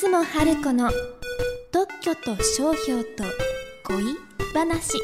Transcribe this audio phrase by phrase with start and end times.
[0.00, 0.90] 雲春子の
[1.70, 3.22] 特許と商標と
[3.84, 4.16] 恋
[4.52, 4.98] 話。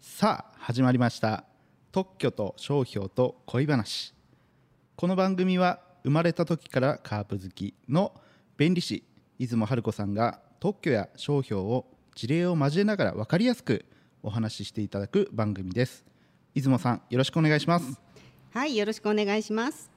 [0.00, 1.44] さあ始まりました。
[1.92, 4.12] 特許と商標と恋話。
[4.96, 7.74] この番組は生まれた時からカープ好き。
[7.88, 8.12] の
[8.56, 9.04] 弁理士。
[9.38, 11.86] 出雲春子さんが特許や商標を
[12.16, 13.84] 事例を交えながら分かりやすく
[14.24, 16.04] お話ししていただく番組です。
[16.54, 18.00] 出雲さんよろしくお願いします。
[18.52, 19.89] はい、よろしくお願いします。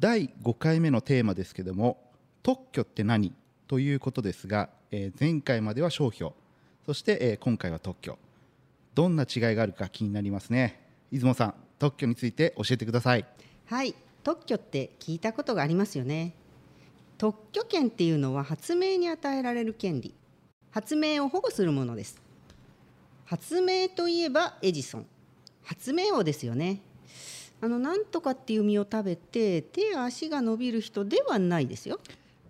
[0.00, 1.98] 第5回目のテーマですけども
[2.44, 3.34] 特許って何？
[3.66, 6.32] ということですが、えー前回までは商標。
[6.86, 8.16] そして、えー今回は特許。
[8.94, 10.80] どんな違いがあるか気になりますね。
[11.10, 13.26] 出雲さん特許について教えてください。
[13.66, 16.32] はい、特許って聞いたことがありますよね。
[17.18, 20.14] 特許権っていうのは発明に与えられる権利、
[20.70, 22.22] 発明を保護するものです。
[23.24, 25.06] 発明といえばエジソン、
[25.64, 26.80] 発明王ですよね。
[27.60, 31.98] あのなんとかっていう実を食べて手や足が伸びる人ではないですよ。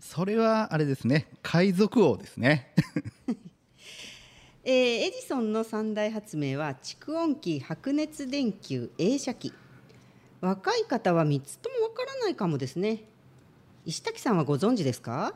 [0.01, 1.29] それはあれですね。
[1.43, 2.73] 海賊王ですね。
[4.65, 4.75] えー
[5.07, 9.53] エジソンの三大発明は蓄音機白熱電球映写機。
[10.41, 13.05] 若い方は3つともわからないかもですね。
[13.87, 15.35] 石滝さんはご存知ですか？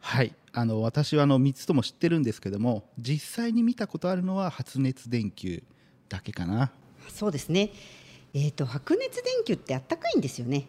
[0.00, 0.34] はい。
[0.52, 5.62] あの私はあの3つとも知ってるんですけども実際に見たことあるのは発熱電球
[6.08, 6.70] だけかな。
[7.08, 7.70] そうですね
[8.40, 10.68] えー、と白熱電球ってあったかいんですよね。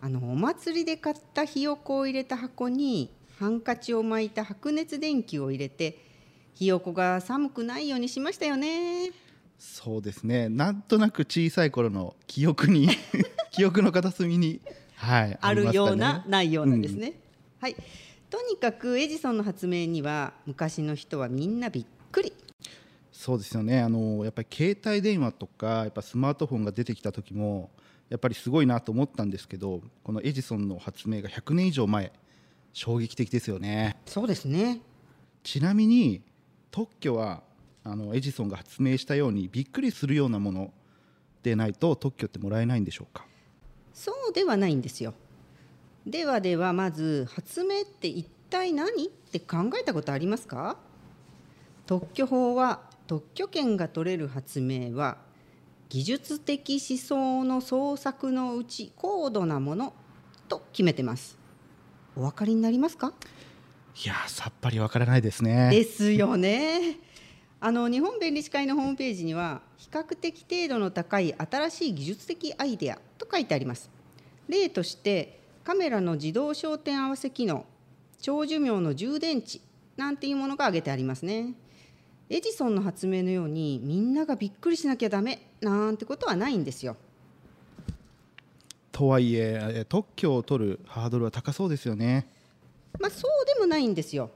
[0.00, 5.98] あのお祭りで買ったひよこを入れた箱にハンカチを巻いた白熱電球を入れて
[6.54, 9.10] ひよこが寒くないようにしましたよね。
[9.58, 10.48] そうですね。
[10.48, 12.88] なんとなく小さい頃の記憶に
[13.52, 14.62] 記憶の片隅に、
[14.94, 17.20] はい、あるような、ないようなですね、
[17.60, 17.76] はい。
[18.30, 22.32] とにかくエジソンの発明には昔の人はみんなびっくり
[23.22, 23.80] そうですよね。
[23.80, 27.70] あのやっぱり携帯電話とかやっぱスマートフォンが出てきた時も
[28.08, 32.10] やっぱりすごいなと思ったんですけどこのエジソンの発明が100年以上前
[32.72, 33.96] 衝撃的ですよね。
[34.06, 34.80] そうですね。
[35.44, 36.20] ちなみに
[36.72, 37.44] 特許は
[37.84, 40.72] あのエジソンが発明したようにびっくりするようなもの
[41.44, 43.24] でないと特許ってもらえないんでしょうか？
[43.94, 45.14] そうではないんですよ。
[46.04, 50.76] ではではまず発明って一体何って考えたことありますか？
[51.86, 55.18] 特許法は特許権が取れる発明は
[55.90, 59.92] 技術的思想の創作のうち高度なもの
[60.48, 61.36] と決めてます
[62.16, 63.12] お分かりになりますか？
[64.02, 67.00] いやーさっぱりわからないですねですよね。
[67.60, 73.90] あの日本弁理士会のホームページには比較的程度の高い新しい技術的アイデアと書いてあります。
[74.48, 77.66] 例としてカメラの自動焦点合わせ機能、
[78.22, 79.60] 長寿命の充電池
[79.98, 81.52] なんていうものが挙げてありますね。
[82.32, 86.96] エジソンの発明のようにみんながびっくりしなきゃダメなんてことはないんですよ。
[88.90, 92.26] とはいええ特許を取るハードルは高そうですよね
[92.98, 94.30] まあ、そうでもないんですよ。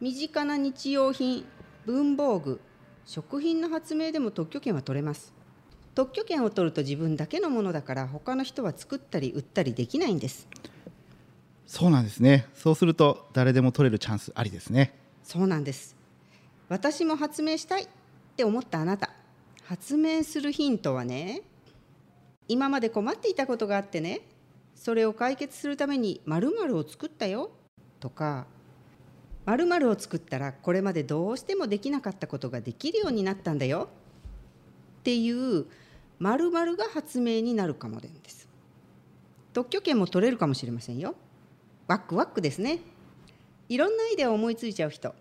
[0.00, 1.44] 身近な日用品、
[1.84, 2.60] 文房具、
[3.06, 5.34] 食品の発明でも特許権は取れます。
[5.96, 10.46] 特許権を取ると自分だけのものだから他の人は作ったり売ったりできないんです。
[11.66, 16.01] そうなんですねそうすると誰でも取れるチャンスありですねそうなんです。
[16.68, 17.86] 私も発明したいっ
[18.36, 19.10] て思ったあなた、
[19.64, 21.42] 発明するヒントはね、
[22.48, 24.20] 今まで困っていたことがあってね、
[24.74, 27.50] それを解決するために〇〇を作ったよ
[28.00, 28.46] とか、
[29.46, 33.88] 〇〇を作ったらこれまでどうしてもできなかったことができるようになったんだよ
[35.00, 35.66] っていう
[36.18, 38.48] 〇〇が発明になるかもなんです。
[39.52, 41.14] 特許権も取れるかもしれませんよ。
[41.86, 42.78] ワックワックですね。
[43.68, 45.14] いろんなアイデアを思いついちゃう人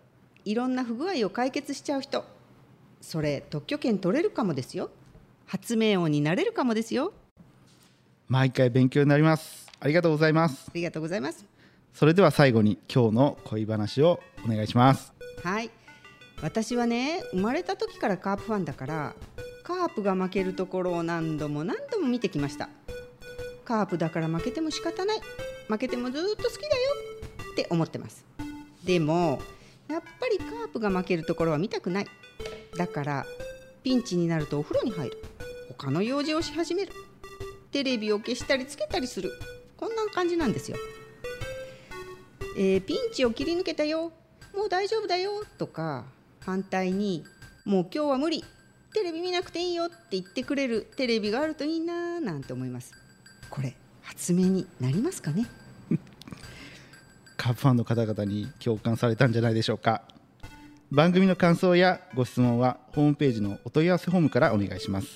[0.45, 2.25] いろんな不具合を解決しちゃう人
[3.01, 4.91] それ特許権取れるかもですよ。
[5.45, 7.13] 発明王になれるかもですよ。
[8.27, 9.67] 毎回勉強になります。
[9.79, 10.67] ありがとうございます。
[10.69, 11.45] ありがとうございます。
[11.93, 15.13] それでは最後に今日の恋話をお願いします。
[15.43, 15.69] はい。
[16.41, 19.13] 私はね生まれた時からカープファンだから
[19.63, 22.69] カープが負けるところを何度も何度も見てきました。
[23.65, 25.21] カープだから負けても仕方ない。
[25.67, 26.75] 負けてもずっと好きだよ
[27.51, 28.25] って思ってます。
[28.83, 29.39] でも
[29.91, 32.05] やっぱりカープが負けるところは見たくない。
[32.77, 33.25] だから
[33.83, 35.23] ピンチになるとお風呂に入る。
[35.77, 36.93] 他の用事をし始める。
[37.71, 39.31] テレビを消したりつけたりする。
[39.77, 40.77] こんな感じなんですよ。
[42.57, 44.11] えーピンチを切り抜けたよ。
[44.55, 45.43] もう大丈夫だよ。
[45.57, 46.05] とか
[46.39, 47.25] 反対に
[47.65, 48.45] もう今日は無理。
[48.93, 49.85] テレビ見なくていいよ。
[49.85, 50.87] って言ってくれる。
[50.95, 52.19] テレビがあるといいなぁ。
[52.19, 52.93] なんて思います。
[53.49, 55.47] これ発明になりますかね。
[57.41, 60.03] カープファンの方々に共感されたんじゃないでしょうか。
[60.91, 65.07] 番組の感想やご質問はホームページのお問い合わせフォームからお願いします。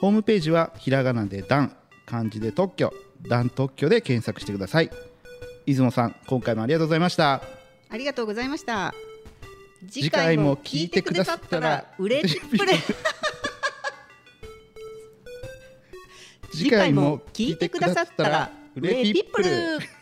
[0.00, 1.76] ホームページはひらがなで「ダン」
[2.06, 2.92] 漢字で「特許」
[3.22, 4.90] 「ダン特許」で検索してください。
[5.64, 7.40] 出雲さん今回もありがとうございました。
[7.88, 8.92] ありがとうございました。
[9.88, 12.40] 次回も聞いてくださったら 嬉しい。
[16.50, 19.14] 次回も聞いてくださったら嬉しい。
[19.14, 19.97] ピップル